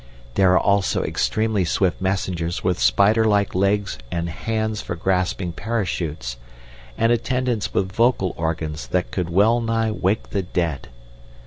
[0.33, 6.37] There are also extremely swift messengers with spider like legs and 'hands' for grasping parachutes,
[6.97, 10.87] and attendants with vocal organs that could well nigh wake the dead.